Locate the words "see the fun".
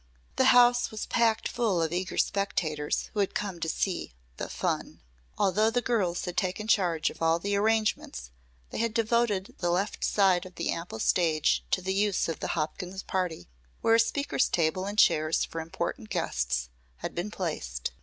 3.69-4.99